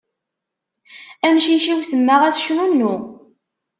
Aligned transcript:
Amcic-iw 1.27 1.79
semmaɣ-as 1.83 2.41
cnunnu. 2.45 2.93